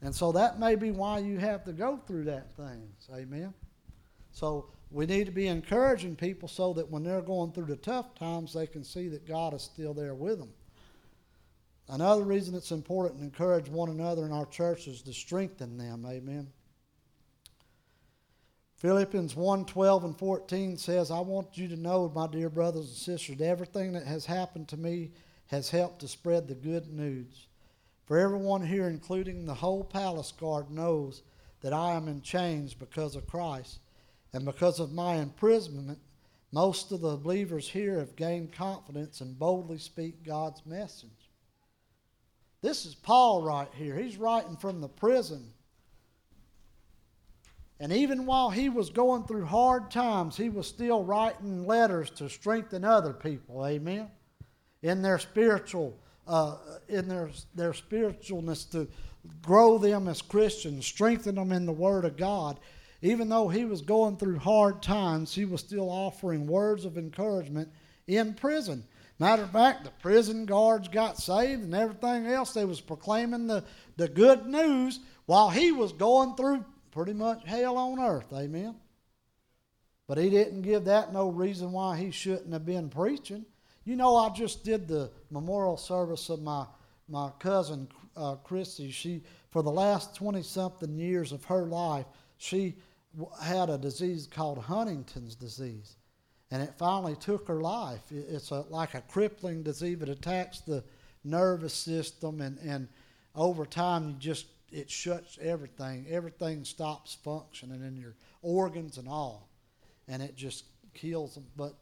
[0.00, 3.08] And so that may be why you have to go through that things.
[3.14, 3.52] Amen.
[4.32, 8.14] So we need to be encouraging people so that when they're going through the tough
[8.14, 10.52] times, they can see that God is still there with them.
[11.88, 16.04] Another reason it's important to encourage one another in our church is to strengthen them.
[16.06, 16.48] Amen.
[18.76, 22.96] Philippians 1 12 and 14 says, I want you to know, my dear brothers and
[22.96, 25.10] sisters, that everything that has happened to me
[25.46, 27.48] has helped to spread the good news.
[28.06, 31.22] For everyone here, including the whole palace guard, knows
[31.60, 33.80] that I am in chains because of Christ.
[34.32, 35.98] And because of my imprisonment,
[36.52, 41.10] most of the believers here have gained confidence and boldly speak God's message.
[42.60, 43.96] This is Paul right here.
[43.96, 45.52] He's writing from the prison.
[47.80, 52.28] And even while he was going through hard times, he was still writing letters to
[52.28, 53.64] strengthen other people.
[53.64, 54.10] Amen
[54.82, 56.56] in their spiritual uh,
[56.88, 58.86] in their their spiritualness to
[59.42, 62.58] grow them as Christians, strengthen them in the Word of God.
[63.00, 67.68] Even though he was going through hard times, he was still offering words of encouragement
[68.06, 68.84] in prison.
[69.20, 72.52] Matter of fact, the prison guards got saved and everything else.
[72.52, 73.64] They was proclaiming the,
[73.96, 78.32] the good news while he was going through pretty much hell on earth.
[78.32, 78.76] Amen.
[80.06, 83.44] But he didn't give that no reason why he shouldn't have been preaching.
[83.84, 86.66] You know, I just did the memorial service of my
[87.10, 88.90] my cousin uh, Christy.
[88.90, 92.06] She, for the last twenty something years of her life,
[92.36, 92.76] she
[93.42, 95.96] had a disease called Huntington's disease,
[96.50, 98.02] and it finally took her life.
[98.10, 100.00] It's a, like a crippling disease.
[100.00, 100.84] It attacks the
[101.24, 102.88] nervous system, and and
[103.34, 106.06] over time, you just it shuts everything.
[106.08, 109.48] Everything stops functioning in your organs and all,
[110.06, 111.46] and it just kills them.
[111.56, 111.74] But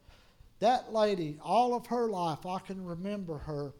[0.59, 3.73] that lady, all of her life, I can remember her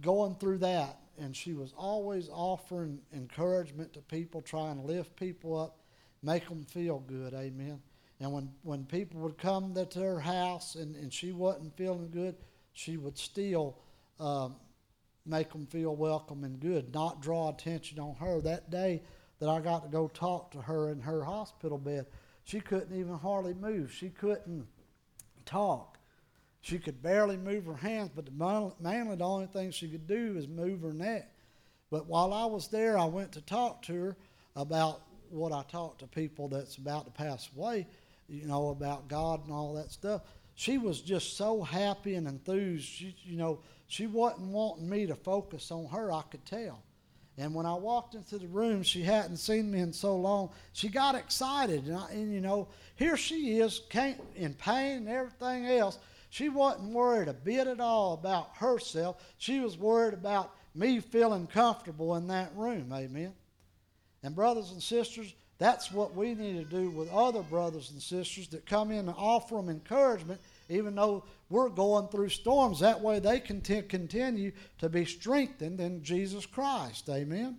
[0.00, 0.98] going through that.
[1.20, 5.78] And she was always offering encouragement to people, trying to lift people up,
[6.22, 7.34] make them feel good.
[7.34, 7.80] Amen.
[8.20, 12.34] And when, when people would come to her house and, and she wasn't feeling good,
[12.72, 13.78] she would still
[14.18, 14.56] um,
[15.24, 18.40] make them feel welcome and good, not draw attention on her.
[18.40, 19.02] That day
[19.38, 22.06] that I got to go talk to her in her hospital bed,
[22.44, 23.92] she couldn't even hardly move.
[23.92, 24.66] She couldn't
[25.44, 25.98] talk.
[26.60, 30.34] She could barely move her hands, but the, mainly the only thing she could do
[30.36, 31.32] is move her neck.
[31.90, 34.16] But while I was there, I went to talk to her
[34.56, 37.86] about what I talk to people that's about to pass away,
[38.28, 40.22] you know, about God and all that stuff.
[40.54, 42.84] She was just so happy and enthused.
[42.84, 46.82] She, you know, she wasn't wanting me to focus on her, I could tell.
[47.38, 50.50] And when I walked into the room, she hadn't seen me in so long.
[50.72, 52.66] She got excited, and, I, and you know,
[52.96, 53.80] here she is,
[54.34, 55.98] in pain and everything else.
[56.30, 59.22] She wasn't worried a bit at all about herself.
[59.38, 62.92] She was worried about me feeling comfortable in that room.
[62.92, 63.32] Amen.
[64.22, 68.48] And brothers and sisters, that's what we need to do with other brothers and sisters
[68.48, 72.80] that come in and offer them encouragement, even though we're going through storms.
[72.80, 77.08] That way they can t- continue to be strengthened in Jesus Christ.
[77.08, 77.58] Amen.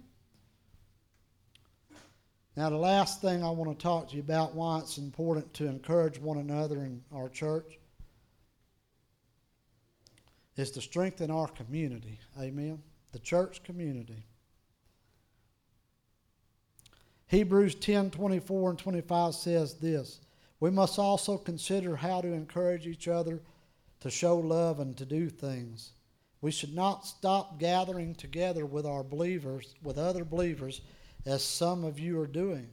[2.55, 5.67] Now, the last thing I want to talk to you about why it's important to
[5.67, 7.79] encourage one another in our church
[10.57, 12.19] is to strengthen our community.
[12.39, 12.81] Amen.
[13.13, 14.25] The church community.
[17.29, 20.19] Hebrews 10 24 and 25 says this
[20.59, 23.41] We must also consider how to encourage each other
[23.99, 25.91] to show love and to do things.
[26.41, 30.81] We should not stop gathering together with our believers, with other believers
[31.25, 32.67] as some of you are doing.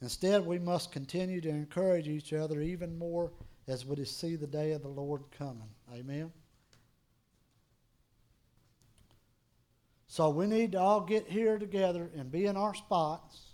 [0.00, 3.30] Instead, we must continue to encourage each other even more
[3.68, 5.68] as we see the day of the Lord coming.
[5.92, 6.32] Amen.
[10.06, 13.51] So we need to all get here together and be in our spots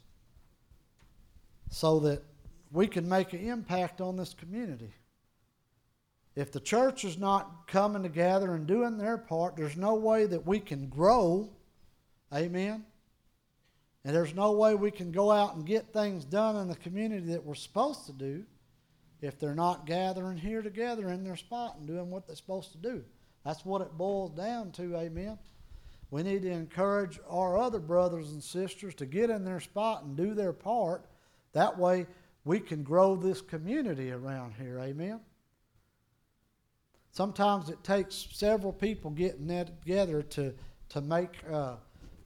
[1.70, 2.22] so that
[2.70, 4.92] we can make an impact on this community.
[6.36, 10.46] If the church is not coming together and doing their part, there's no way that
[10.46, 11.50] we can grow.
[12.32, 12.84] Amen.
[14.04, 17.32] And there's no way we can go out and get things done in the community
[17.32, 18.44] that we're supposed to do
[19.20, 22.78] if they're not gathering here together in their spot and doing what they're supposed to
[22.78, 23.04] do.
[23.44, 25.38] That's what it boils down to, amen.
[26.10, 30.16] We need to encourage our other brothers and sisters to get in their spot and
[30.16, 31.07] do their part.
[31.52, 32.06] That way
[32.44, 35.20] we can grow this community around here, amen.
[37.12, 40.54] Sometimes it takes several people getting together to,
[40.90, 41.76] to make uh,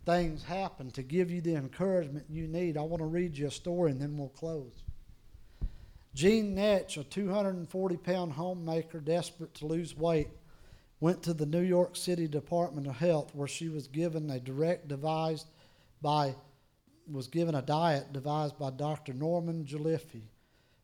[0.04, 2.76] things happen to give you the encouragement you need.
[2.76, 4.82] I want to read you a story and then we'll close.
[6.14, 10.28] Jean Nidetch, a 240 pound homemaker desperate to lose weight,
[11.00, 14.88] went to the New York City Department of Health where she was given a direct
[14.88, 15.46] devised
[16.02, 16.34] by
[17.10, 19.12] was given a diet devised by Dr.
[19.12, 20.22] Norman Jolliffe.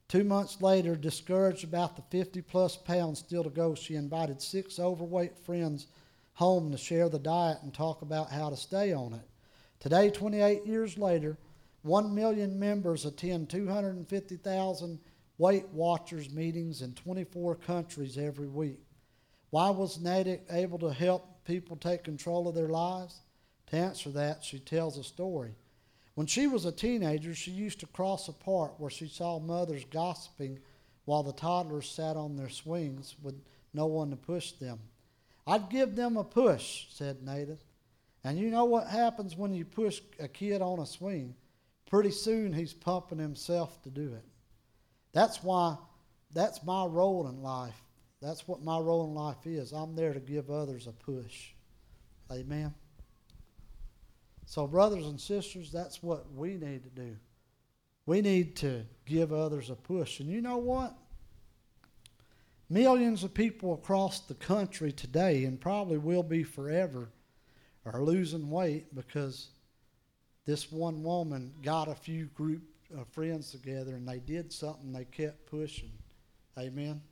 [0.09, 4.79] Two months later, discouraged about the 50 plus pounds still to go, she invited six
[4.79, 5.87] overweight friends
[6.35, 9.29] home to share the diet and talk about how to stay on it.
[9.81, 11.37] Today, 28 years later,
[11.83, 14.99] 1 million members attend 250,000
[15.39, 18.81] Weight Watchers meetings in 24 countries every week.
[19.51, 23.21] Why was Nidetch able to help people take control of their lives?
[23.69, 25.55] To answer that, she tells a story.
[26.19, 29.85] When she was a teenager, she used to cross a park where she saw mothers
[29.85, 30.59] gossiping
[31.05, 33.41] while the toddlers sat on their swings with
[33.73, 34.81] no one to push them.
[35.47, 37.61] I'd give them a push, said Nathan.
[38.25, 41.37] And you know what happens when you push a kid on a swing?
[41.89, 44.25] Pretty soon he's pumping himself to do it.
[45.12, 45.77] That's why,
[46.35, 47.81] that's my role in life.
[48.21, 49.71] That's what my role in life is.
[49.71, 51.51] I'm there to give others a push.
[52.33, 52.75] Amen.
[54.49, 57.17] So, brothers and sisters, that's what we need to do.
[58.07, 60.21] We need to give others a push.
[60.21, 60.97] And you know what?
[62.71, 67.11] Millions of people across the country today, and probably will be forever,
[67.85, 69.49] are losing weight because
[70.47, 72.63] this one woman got a few group
[72.97, 75.93] of friends together and they did something, they kept pushing.
[76.59, 77.03] Amen.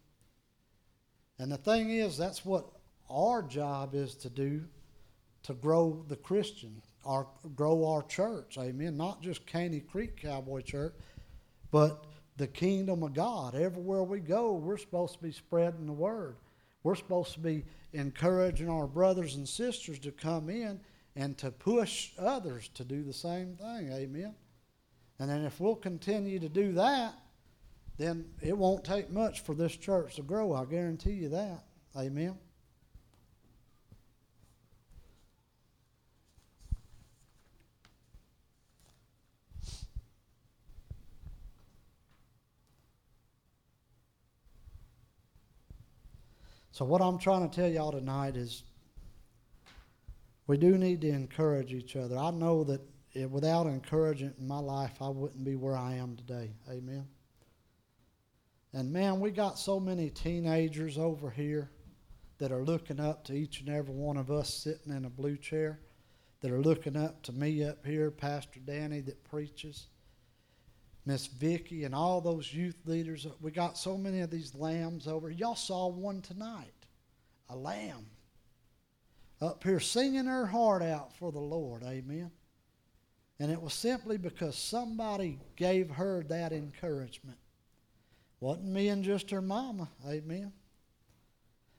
[1.38, 2.64] And the thing is, that's what
[3.10, 4.64] our job is to do
[5.42, 8.58] to grow the Christian, our, grow our church.
[8.58, 8.96] Amen.
[8.96, 10.94] Not just Caney Creek Cowboy Church,
[11.70, 12.04] but
[12.36, 13.54] the kingdom of God.
[13.54, 16.36] Everywhere we go, we're supposed to be spreading the word.
[16.82, 20.80] We're supposed to be encouraging our brothers and sisters to come in
[21.16, 23.90] and to push others to do the same thing.
[23.92, 24.34] Amen.
[25.18, 27.14] And then if we'll continue to do that,
[27.96, 30.52] then it won't take much for this church to grow.
[30.52, 31.64] I guarantee you that.
[31.96, 32.36] Amen.
[46.76, 48.62] So, what I'm trying to tell y'all tonight is
[50.46, 52.18] we do need to encourage each other.
[52.18, 52.82] I know that
[53.30, 56.50] without encouragement in my life, I wouldn't be where I am today.
[56.68, 57.06] Amen.
[58.74, 61.70] And man, we got so many teenagers over here
[62.36, 65.38] that are looking up to each and every one of us sitting in a blue
[65.38, 65.80] chair,
[66.42, 69.86] that are looking up to me up here, Pastor Danny that preaches.
[71.06, 73.26] Miss Vicky and all those youth leaders.
[73.40, 75.30] We got so many of these lambs over.
[75.30, 76.86] Y'all saw one tonight,
[77.48, 78.06] a lamb,
[79.40, 81.84] up here singing her heart out for the Lord.
[81.84, 82.32] Amen.
[83.38, 87.38] And it was simply because somebody gave her that encouragement.
[88.40, 89.88] Wasn't me and just her mama.
[90.08, 90.52] Amen.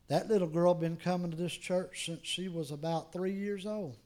[0.07, 3.97] That little girl been coming to this church since she was about three years old.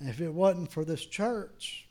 [0.00, 1.88] If it wasn't for this church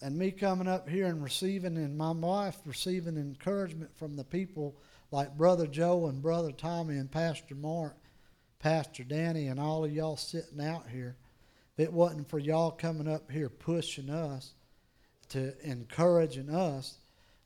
[0.00, 4.76] and me coming up here and receiving, and my wife receiving encouragement from the people
[5.10, 7.96] like Brother Joe and Brother Tommy and Pastor Mark,
[8.60, 11.16] Pastor Danny and all of y'all sitting out here,
[11.76, 14.54] if it wasn't for y'all coming up here pushing us,
[15.30, 16.98] to encouraging us,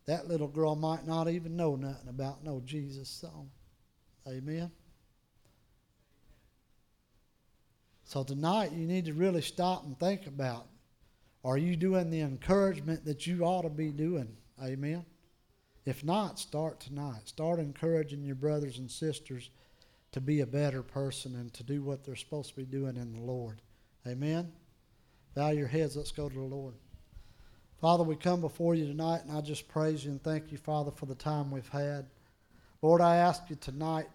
[0.07, 3.50] that little girl might not even know nothing about no Jesus song.
[4.26, 4.70] Amen.
[8.05, 10.66] So tonight you need to really stop and think about
[11.42, 14.34] are you doing the encouragement that you ought to be doing?
[14.62, 15.05] Amen.
[15.84, 17.28] If not, start tonight.
[17.28, 19.50] Start encouraging your brothers and sisters
[20.12, 23.12] to be a better person and to do what they're supposed to be doing in
[23.12, 23.61] the Lord.
[24.07, 24.52] Amen.
[25.34, 25.96] Bow your heads.
[25.96, 26.74] Let's go to the Lord.
[27.78, 30.92] Father, we come before you tonight, and I just praise you and thank you, Father,
[30.92, 32.07] for the time we've had.
[32.80, 34.07] Lord, I ask you tonight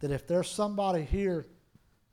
[0.00, 1.46] that if there's somebody here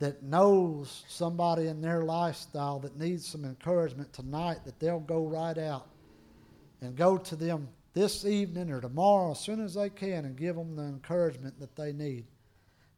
[0.03, 5.57] that knows somebody in their lifestyle that needs some encouragement tonight, that they'll go right
[5.57, 5.87] out
[6.81, 10.57] and go to them this evening or tomorrow as soon as they can and give
[10.57, 12.25] them the encouragement that they need.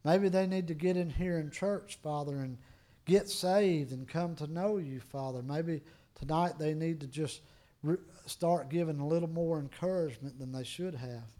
[0.04, 2.58] Maybe they need to get in here in church, Father, and
[3.04, 5.42] get saved and come to know you, Father.
[5.42, 5.82] Maybe
[6.18, 7.40] tonight they need to just
[7.84, 11.30] re- start giving a little more encouragement than they should have.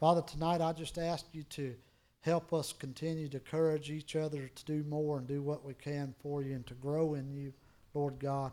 [0.00, 1.76] Father, tonight I just ask you to
[2.22, 6.14] help us continue to encourage each other to do more and do what we can
[6.22, 7.52] for you and to grow in you,
[7.94, 8.52] Lord God.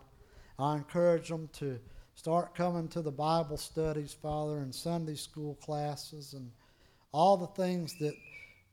[0.58, 1.78] I encourage them to
[2.14, 6.50] start coming to the Bible studies, Father, and Sunday school classes and
[7.12, 8.14] all the things that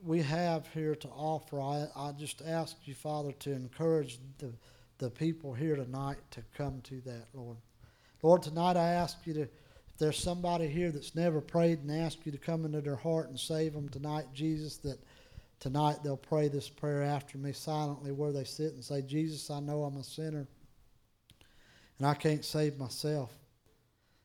[0.04, 1.60] we have here to offer.
[1.60, 4.52] I, I just ask you, Father, to encourage the,
[4.98, 7.58] the people here tonight to come to that, Lord.
[8.22, 9.48] Lord, tonight I ask you to,
[9.98, 13.40] there's somebody here that's never prayed and ask you to come into their heart and
[13.40, 15.00] save them tonight, Jesus, that
[15.60, 19.60] tonight they'll pray this prayer after me silently where they sit and say, Jesus, I
[19.62, 20.48] know I'm a sinner
[21.98, 23.32] and I can't save myself.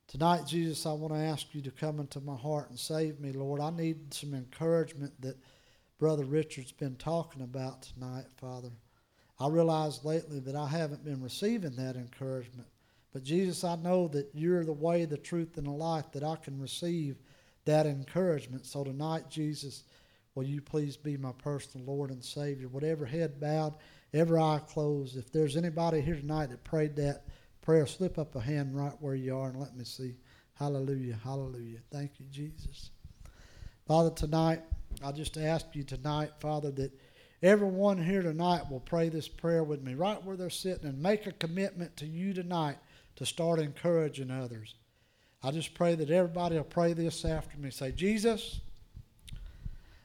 [0.07, 3.31] Tonight, Jesus, I want to ask you to come into my heart and save me,
[3.31, 3.61] Lord.
[3.61, 5.37] I need some encouragement that
[5.99, 8.71] Brother Richard's been talking about tonight, Father.
[9.39, 12.67] I realize lately that I haven't been receiving that encouragement.
[13.13, 16.37] But Jesus, I know that you're the way, the truth, and the life that I
[16.37, 17.17] can receive
[17.65, 18.65] that encouragement.
[18.65, 19.83] So tonight, Jesus,
[20.33, 22.69] will you please be my personal Lord and Savior?
[22.69, 23.75] Whatever head bowed,
[24.13, 25.17] every eye closed.
[25.17, 27.25] If there's anybody here tonight that prayed that
[27.61, 30.15] prayer, slip up a hand right where you are and let me see.
[30.53, 31.79] Hallelujah, hallelujah.
[31.91, 32.91] Thank you, Jesus.
[33.87, 34.61] Father, tonight,
[35.03, 36.91] I just ask you tonight, Father, that
[37.43, 41.27] everyone here tonight will pray this prayer with me right where they're sitting and make
[41.27, 42.77] a commitment to you tonight
[43.21, 44.73] to start encouraging others.
[45.43, 47.69] I just pray that everybody will pray this after me.
[47.69, 48.61] Say, Jesus,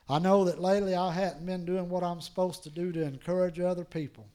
[0.06, 3.58] I know that lately I hadn't been doing what I'm supposed to do to encourage
[3.58, 4.26] other people.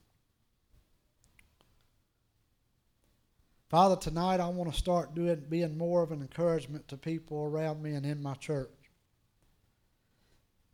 [3.69, 7.83] Father, tonight I want to start doing being more of an encouragement to people around
[7.83, 8.67] me and in my church.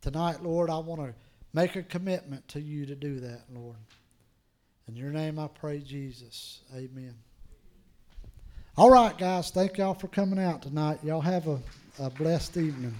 [0.00, 1.14] Tonight, Lord, I want to
[1.52, 3.76] make a commitment to you to do that, Lord.
[4.88, 6.62] In your name I pray, Jesus.
[6.74, 7.14] Amen.
[8.78, 9.50] All right, guys.
[9.50, 11.00] Thank y'all for coming out tonight.
[11.02, 11.58] Y'all have a,
[11.98, 12.94] a blessed evening.